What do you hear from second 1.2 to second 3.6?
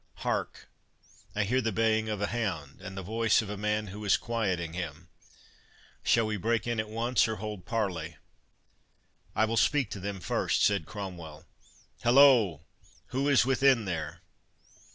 I hear the baying of a hound, and the voice of a